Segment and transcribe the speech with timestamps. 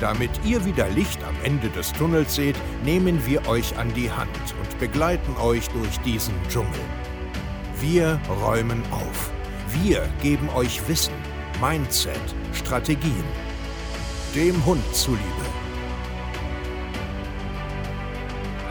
[0.00, 4.30] Damit ihr wieder Licht am Ende des Tunnels seht, nehmen wir euch an die Hand
[4.58, 6.80] und begleiten euch durch diesen Dschungel.
[7.80, 9.30] Wir räumen auf.
[9.82, 11.12] Wir geben euch Wissen,
[11.60, 12.18] Mindset,
[12.54, 13.24] Strategien.
[14.34, 15.20] Dem Hund zuliebe.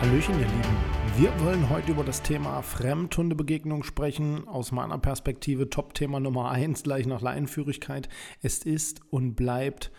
[0.02, 0.78] Hallöchen, ihr Lieben.
[1.16, 4.48] Wir wollen heute über das Thema Fremdhundebegegnung sprechen.
[4.48, 8.10] Aus meiner Perspektive Top-Thema Nummer 1, gleich nach Leinenführigkeit.
[8.42, 9.92] Es ist und bleibt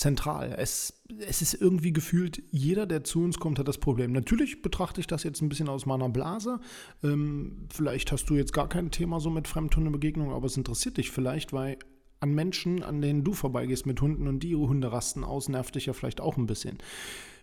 [0.00, 0.54] zentral.
[0.56, 4.12] Es, es ist irgendwie gefühlt, jeder, der zu uns kommt, hat das Problem.
[4.12, 6.58] Natürlich betrachte ich das jetzt ein bisschen aus meiner Blase.
[7.04, 11.10] Ähm, vielleicht hast du jetzt gar kein Thema so mit Fremdhundebegegnungen, aber es interessiert dich
[11.10, 11.78] vielleicht, weil
[12.20, 15.74] an Menschen, an denen du vorbeigehst mit Hunden und die ihre Hunde rasten aus, nervt
[15.74, 16.78] dich ja vielleicht auch ein bisschen.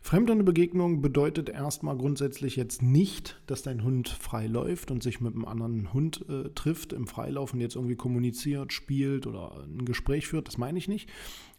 [0.02, 5.46] Fremdhundebegegnung bedeutet erstmal grundsätzlich jetzt nicht, dass dein Hund frei läuft und sich mit einem
[5.46, 10.48] anderen Hund äh, trifft im Freilauf und jetzt irgendwie kommuniziert, spielt oder ein Gespräch führt.
[10.48, 11.10] Das meine ich nicht.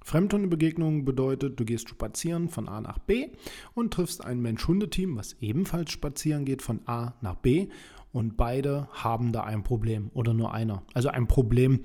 [0.03, 3.29] Fremdhundebegegnung bedeutet, du gehst spazieren von A nach B
[3.75, 7.69] und triffst ein Mensch-Hundeteam, was ebenfalls spazieren geht von A nach B
[8.13, 10.83] und beide haben da ein Problem oder nur einer.
[10.95, 11.81] Also ein Problem,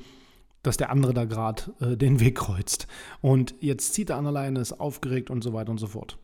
[0.64, 2.88] dass der andere da gerade äh, den Weg kreuzt.
[3.22, 6.17] Und jetzt zieht er an alleine, ist aufgeregt und so weiter und so fort.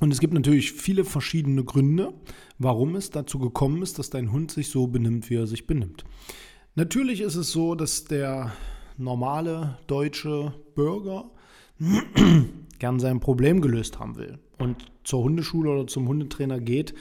[0.00, 2.12] Und es gibt natürlich viele verschiedene Gründe,
[2.58, 6.04] warum es dazu gekommen ist, dass dein Hund sich so benimmt, wie er sich benimmt.
[6.74, 8.52] Natürlich ist es so, dass der
[8.98, 11.30] normale deutsche Bürger
[12.78, 16.94] gern sein Problem gelöst haben will und zur Hundeschule oder zum Hundetrainer geht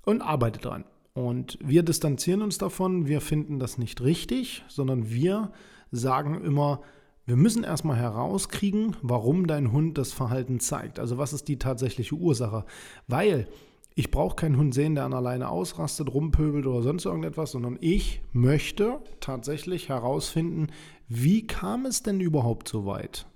[0.04, 0.84] und arbeitet dran.
[1.14, 5.52] Und wir distanzieren uns davon, wir finden das nicht richtig, sondern wir
[5.90, 6.80] sagen immer,
[7.24, 10.98] wir müssen erstmal herauskriegen, warum dein Hund das Verhalten zeigt.
[10.98, 12.64] Also was ist die tatsächliche Ursache?
[13.06, 13.46] Weil
[13.94, 18.22] ich brauche keinen Hund sehen, der an alleine ausrastet, rumpöbelt oder sonst irgendetwas, sondern ich
[18.32, 20.68] möchte tatsächlich herausfinden,
[21.08, 23.26] wie kam es denn überhaupt so weit?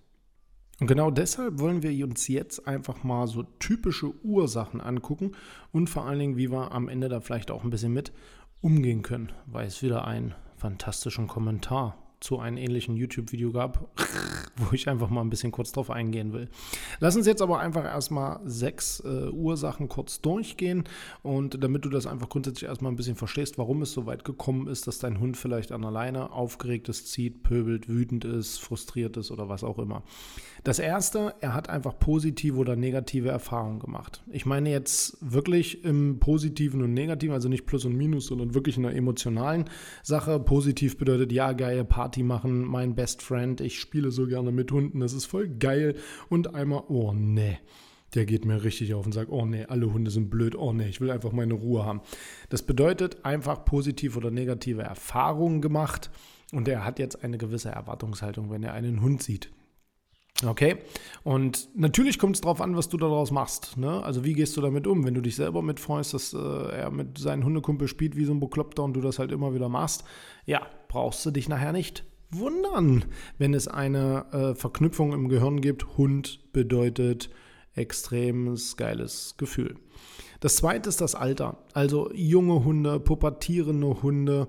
[0.81, 5.33] Und genau deshalb wollen wir uns jetzt einfach mal so typische Ursachen angucken
[5.73, 8.13] und vor allen Dingen, wie wir am Ende da vielleicht auch ein bisschen mit
[8.61, 13.89] umgehen können, weil es wieder einen fantastischen Kommentar zu einem ähnlichen YouTube-Video gab,
[14.57, 16.49] wo ich einfach mal ein bisschen kurz drauf eingehen will.
[17.01, 20.85] Lass uns jetzt aber einfach erstmal sechs äh, Ursachen kurz durchgehen
[21.23, 24.67] und damit du das einfach grundsätzlich erstmal ein bisschen verstehst, warum es so weit gekommen
[24.67, 29.31] ist, dass dein Hund vielleicht an alleine aufgeregt ist, zieht, pöbelt, wütend ist, frustriert ist
[29.31, 30.03] oder was auch immer.
[30.65, 34.25] Das erste, er hat einfach positive oder negative Erfahrungen gemacht.
[34.33, 38.77] Ich meine jetzt wirklich im positiven und negativen, also nicht Plus und Minus, sondern wirklich
[38.77, 39.67] in einer emotionalen
[40.03, 40.41] Sache.
[40.41, 45.01] Positiv bedeutet, ja, geil, Party machen, mein Best Friend, ich spiele so gerne mit Hunden,
[45.01, 45.97] das ist voll geil.
[46.29, 47.59] Und einmal, oh nee
[48.15, 50.89] der geht mir richtig auf und sagt, oh nee, alle Hunde sind blöd, oh nee,
[50.89, 52.01] ich will einfach meine Ruhe haben.
[52.49, 56.09] Das bedeutet einfach positive oder negative Erfahrungen gemacht
[56.53, 59.51] und er hat jetzt eine gewisse Erwartungshaltung, wenn er einen Hund sieht.
[60.45, 60.77] Okay,
[61.25, 63.77] und natürlich kommt es darauf an, was du daraus machst.
[63.77, 64.03] Ne?
[64.03, 67.19] Also wie gehst du damit um, wenn du dich selber mitfreust, dass äh, er mit
[67.19, 70.05] seinen Hundekumpel spielt wie so ein Bekloppter und du das halt immer wieder machst.
[70.47, 73.05] Ja, brauchst du dich nachher nicht wundern,
[73.39, 75.97] wenn es eine äh, Verknüpfung im Gehirn gibt.
[75.97, 77.31] Hund bedeutet
[77.75, 79.77] extremes geiles Gefühl.
[80.41, 81.59] Das zweite ist das Alter.
[81.73, 84.49] Also junge Hunde, pubertierende Hunde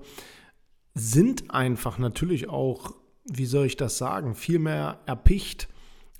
[0.94, 2.94] sind einfach natürlich auch,
[3.24, 5.68] wie soll ich das sagen, viel mehr erpicht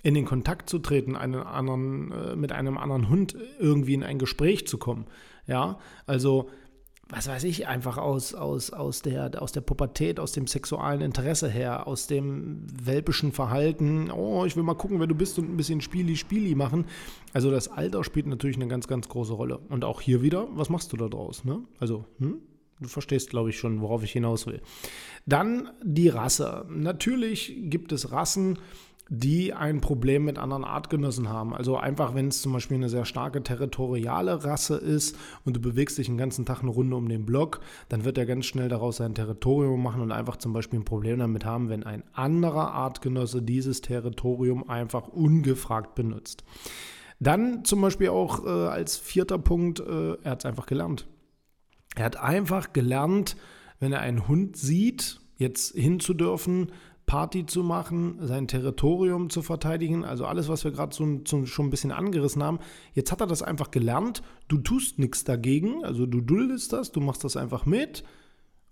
[0.01, 4.17] in den Kontakt zu treten, einen anderen, äh, mit einem anderen Hund irgendwie in ein
[4.17, 5.05] Gespräch zu kommen.
[5.45, 6.49] Ja, also
[7.11, 11.49] was weiß ich, einfach aus, aus, aus, der, aus der Pubertät, aus dem sexualen Interesse
[11.49, 15.57] her, aus dem welpischen Verhalten, oh, ich will mal gucken, wer du bist und ein
[15.57, 16.85] bisschen Spieli-Spieli machen.
[17.33, 19.57] Also das Alter spielt natürlich eine ganz, ganz große Rolle.
[19.69, 21.43] Und auch hier wieder, was machst du da draus?
[21.43, 21.63] Ne?
[21.79, 22.41] Also, hm?
[22.81, 24.61] Du verstehst, glaube ich, schon, worauf ich hinaus will.
[25.25, 26.65] Dann die Rasse.
[26.69, 28.57] Natürlich gibt es Rassen,
[29.09, 31.53] die ein Problem mit anderen Artgenossen haben.
[31.53, 35.97] Also einfach, wenn es zum Beispiel eine sehr starke territoriale Rasse ist und du bewegst
[35.97, 37.59] dich den ganzen Tag eine Runde um den Block,
[37.89, 41.17] dann wird er ganz schnell daraus sein Territorium machen und einfach zum Beispiel ein Problem
[41.19, 46.43] damit haben, wenn ein anderer Artgenosse dieses Territorium einfach ungefragt benutzt.
[47.19, 51.07] Dann zum Beispiel auch äh, als vierter Punkt, äh, er hat es einfach gelernt.
[51.95, 53.35] Er hat einfach gelernt,
[53.79, 56.71] wenn er einen Hund sieht, jetzt hinzudürfen,
[57.09, 61.65] Party zu machen, sein Territorium zu verteidigen, also alles, was wir gerade so, so, schon
[61.65, 62.59] ein bisschen angerissen haben.
[62.93, 64.21] Jetzt hat er das einfach gelernt.
[64.47, 68.03] Du tust nichts dagegen, also du duldest das, du machst das einfach mit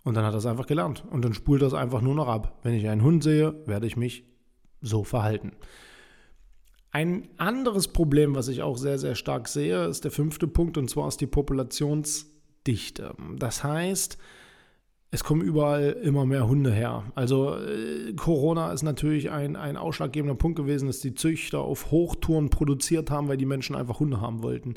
[0.04, 2.60] und dann hat er es einfach gelernt und dann spult das einfach nur noch ab.
[2.62, 4.24] Wenn ich einen Hund sehe, werde ich mich
[4.82, 5.54] so verhalten.
[6.92, 10.92] Ein anderes Problem, was ich auch sehr, sehr stark sehe, ist der fünfte Punkt und
[10.92, 13.16] zwar ist die Populationsdichte.
[13.36, 14.20] Das heißt,
[15.10, 17.06] es kommen überall immer mehr Hunde her.
[17.16, 22.50] Also äh, Corona ist natürlich ein, ein ausschlaggebender Punkt gewesen, dass die Züchter auf Hochtouren
[22.50, 24.74] produziert haben, weil die Menschen einfach Hunde haben wollten.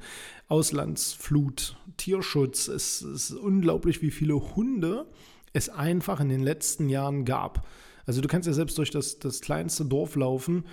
[0.47, 5.07] Auslandsflut, Tierschutz, es ist unglaublich, wie viele Hunde
[5.53, 7.67] es einfach in den letzten Jahren gab.
[8.07, 10.65] Also du kannst ja selbst durch das, das kleinste Dorf laufen.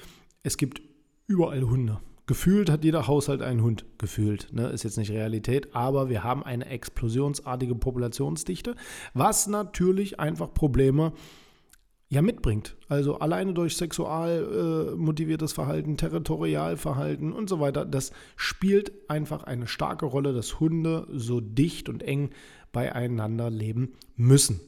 [0.44, 0.82] Es gibt
[1.26, 2.00] überall Hunde.
[2.28, 3.86] Gefühlt hat jeder Haushalt einen Hund.
[3.98, 4.68] Gefühlt, ne?
[4.68, 8.76] ist jetzt nicht Realität, aber wir haben eine explosionsartige Populationsdichte,
[9.14, 11.14] was natürlich einfach Probleme
[12.10, 12.76] ja mitbringt.
[12.90, 19.68] Also alleine durch sexual äh, motiviertes Verhalten, Territorialverhalten und so weiter, das spielt einfach eine
[19.68, 22.32] starke Rolle, dass Hunde so dicht und eng
[22.74, 24.60] beieinander leben müssen.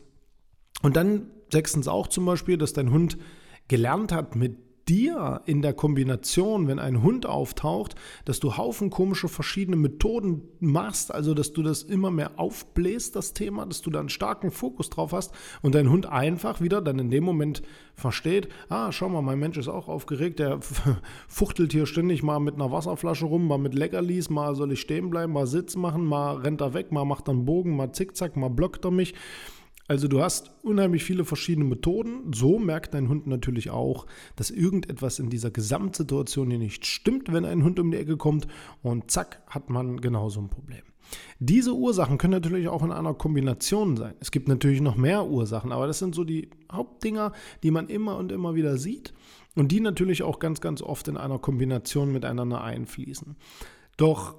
[0.82, 3.18] Und dann sechstens auch zum Beispiel, dass dein Hund
[3.68, 7.96] gelernt hat, mit dir in der Kombination, wenn ein Hund auftaucht,
[8.26, 13.34] dass du Haufen komische verschiedene Methoden machst, also dass du das immer mehr aufbläst, das
[13.34, 15.32] Thema, dass du da einen starken Fokus drauf hast
[15.62, 17.62] und dein Hund einfach wieder dann in dem Moment
[17.94, 20.60] versteht, ah, schau mal, mein Mensch ist auch aufgeregt, der
[21.28, 25.10] fuchtelt hier ständig mal mit einer Wasserflasche rum, mal mit Leckerlis, mal soll ich stehen
[25.10, 28.36] bleiben, mal Sitz machen, mal rennt er weg, mal macht er einen Bogen, mal zickzack,
[28.36, 29.14] mal blockt er mich.
[29.90, 32.32] Also du hast unheimlich viele verschiedene Methoden.
[32.32, 34.06] So merkt dein Hund natürlich auch,
[34.36, 38.48] dass irgendetwas in dieser Gesamtsituation hier nicht stimmt, wenn ein Hund um die Ecke kommt.
[38.84, 40.84] Und zack, hat man genauso ein Problem.
[41.40, 44.14] Diese Ursachen können natürlich auch in einer Kombination sein.
[44.20, 47.32] Es gibt natürlich noch mehr Ursachen, aber das sind so die Hauptdinger,
[47.64, 49.12] die man immer und immer wieder sieht
[49.56, 53.38] und die natürlich auch ganz, ganz oft in einer Kombination miteinander einfließen.
[53.98, 54.36] Doch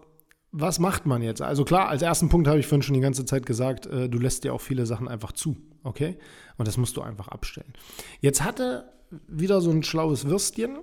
[0.53, 1.43] was macht man jetzt?
[1.43, 4.19] Also klar, als ersten Punkt habe ich vorhin schon die ganze Zeit gesagt, äh, du
[4.19, 6.19] lässt dir auch viele Sachen einfach zu, okay?
[6.57, 7.73] Und das musst du einfach abstellen.
[8.21, 8.93] Jetzt hatte
[9.29, 10.79] wieder so ein schlaues Würstchen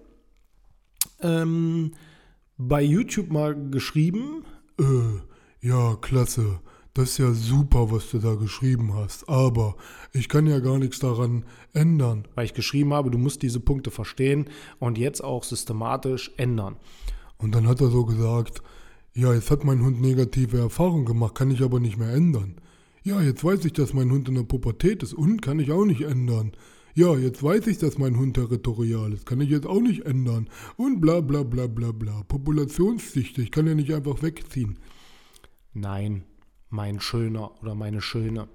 [1.21, 1.91] ähm,
[2.57, 4.45] bei YouTube mal geschrieben,
[4.79, 6.59] äh, ja, klasse,
[6.93, 9.75] das ist ja super, was du da geschrieben hast, aber
[10.13, 12.27] ich kann ja gar nichts daran ändern.
[12.33, 14.49] Weil ich geschrieben habe, du musst diese Punkte verstehen
[14.79, 16.77] und jetzt auch systematisch ändern.
[17.37, 18.63] Und dann hat er so gesagt,
[19.17, 22.53] ja, jetzt hat mein Hund negative Erfahrungen gemacht, kann ich aber nicht mehr ändern.
[23.01, 25.85] Ja, jetzt weiß ich, dass mein Hund in der Pubertät ist und kann ich auch
[25.85, 26.51] nicht ändern.
[26.93, 30.47] Ja, jetzt weiß ich, dass mein Hund territorial ist, kann ich jetzt auch nicht ändern.
[30.75, 32.21] Und bla bla bla bla bla.
[32.27, 34.77] Populationsdichte, ich kann ja nicht einfach wegziehen.
[35.73, 36.23] Nein,
[36.69, 38.47] mein Schöner oder meine Schöne.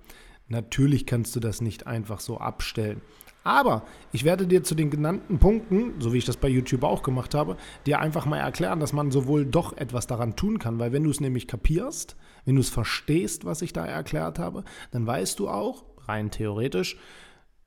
[0.46, 3.00] Natürlich kannst du das nicht einfach so abstellen.
[3.44, 7.02] Aber ich werde dir zu den genannten Punkten, so wie ich das bei YouTube auch
[7.02, 7.56] gemacht habe,
[7.86, 11.10] dir einfach mal erklären, dass man sowohl doch etwas daran tun kann, weil wenn du
[11.10, 15.48] es nämlich kapierst, wenn du es verstehst, was ich da erklärt habe, dann weißt du
[15.48, 16.96] auch, rein theoretisch,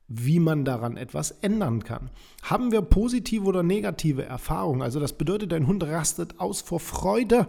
[0.08, 2.12] wie man daran etwas ändern kann.
[2.44, 4.82] Haben wir positive oder negative Erfahrungen?
[4.82, 7.48] Also das bedeutet, dein Hund rastet aus vor Freude,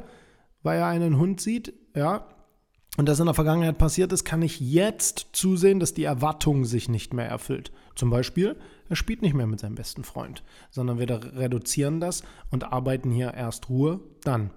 [0.63, 2.27] weil er einen Hund sieht, ja,
[2.97, 6.89] und das in der Vergangenheit passiert ist, kann ich jetzt zusehen, dass die Erwartung sich
[6.89, 7.71] nicht mehr erfüllt.
[7.97, 8.57] Zum Beispiel,
[8.89, 13.35] er spielt nicht mehr mit seinem besten Freund, sondern wir reduzieren das und arbeiten hier
[13.35, 14.51] erst Ruhe, dann.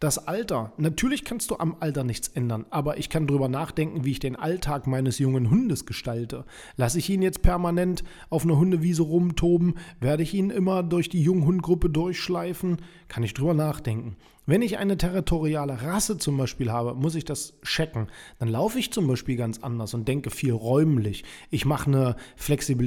[0.00, 0.72] Das Alter.
[0.78, 4.36] Natürlich kannst du am Alter nichts ändern, aber ich kann darüber nachdenken, wie ich den
[4.36, 6.46] Alltag meines jungen Hundes gestalte.
[6.76, 9.74] Lasse ich ihn jetzt permanent auf einer Hundewiese rumtoben?
[10.00, 12.78] Werde ich ihn immer durch die Junghundgruppe durchschleifen?
[13.08, 14.16] Kann ich drüber nachdenken.
[14.46, 18.06] Wenn ich eine territoriale Rasse zum Beispiel habe, muss ich das checken.
[18.38, 21.24] Dann laufe ich zum Beispiel ganz anders und denke viel räumlich.
[21.50, 22.77] Ich mache eine Flexibilität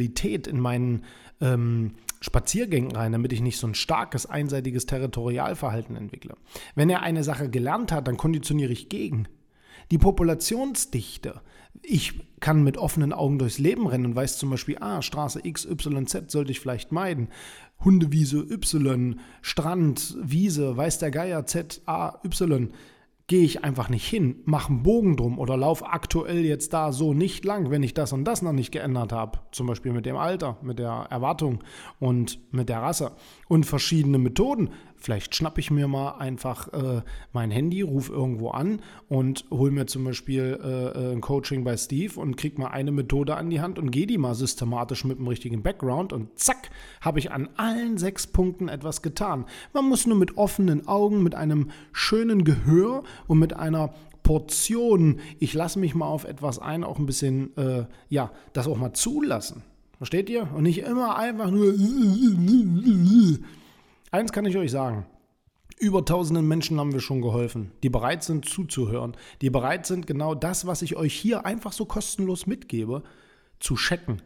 [0.48, 1.04] in meinen
[1.40, 6.36] ähm, Spaziergängen rein, damit ich nicht so ein starkes, einseitiges Territorialverhalten entwickle.
[6.76, 9.28] Wenn er eine Sache gelernt hat, dann konditioniere ich gegen.
[9.90, 11.42] Die Populationsdichte.
[11.82, 15.66] Ich kann mit offenen Augen durchs Leben rennen und weiß zum Beispiel, ah, Straße X,
[15.66, 17.30] Y, Z sollte ich vielleicht meiden.
[17.84, 22.72] Hundewiese Y, Strand, Wiese, weiß der Geier Z, A, Y
[23.32, 27.14] gehe ich einfach nicht hin, mache einen Bogen drum oder laufe aktuell jetzt da so
[27.14, 29.40] nicht lang, wenn ich das und das noch nicht geändert habe.
[29.54, 31.64] Zum Beispiel mit dem Alter, mit der Erwartung
[31.98, 33.14] und mit der Rasse.
[33.48, 34.72] Und verschiedene Methoden
[35.02, 37.02] Vielleicht schnappe ich mir mal einfach äh,
[37.34, 41.76] mein Handy, rufe irgendwo an und hole mir zum Beispiel äh, äh, ein Coaching bei
[41.76, 45.18] Steve und kriege mal eine Methode an die Hand und gehe die mal systematisch mit
[45.18, 46.70] dem richtigen Background und zack,
[47.02, 49.46] habe ich an allen sechs Punkten etwas getan.
[49.74, 55.54] Man muss nur mit offenen Augen, mit einem schönen Gehör und mit einer Portion, ich
[55.54, 59.64] lasse mich mal auf etwas ein, auch ein bisschen, äh, ja, das auch mal zulassen.
[59.98, 60.52] Versteht ihr?
[60.54, 61.74] Und nicht immer einfach nur
[64.12, 65.06] Eins kann ich euch sagen.
[65.80, 70.36] Über tausenden Menschen haben wir schon geholfen, die bereit sind zuzuhören, die bereit sind, genau
[70.36, 73.04] das, was ich euch hier einfach so kostenlos mitgebe,
[73.60, 74.22] zu checken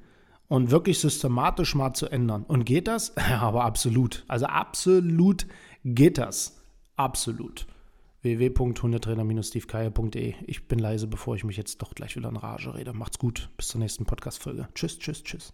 [0.47, 2.43] und wirklich systematisch mal zu ändern.
[2.43, 3.13] Und geht das?
[3.17, 4.25] Ja, aber absolut.
[4.27, 5.45] Also absolut
[5.83, 6.61] geht das.
[6.95, 7.67] Absolut.
[8.25, 12.93] www.hundetrainer-stevekeier.de Ich bin leise, bevor ich mich jetzt doch gleich wieder in Rage rede.
[12.93, 13.49] Macht's gut.
[13.55, 14.67] Bis zur nächsten Podcast-Folge.
[14.73, 15.53] Tschüss, tschüss, tschüss.